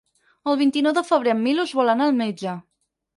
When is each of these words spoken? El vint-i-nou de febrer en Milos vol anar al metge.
El 0.53 0.55
vint-i-nou 0.61 0.95
de 0.99 1.03
febrer 1.09 1.33
en 1.35 1.39
Milos 1.47 1.73
vol 1.81 1.93
anar 1.93 2.07
al 2.09 2.17
metge. 2.23 2.55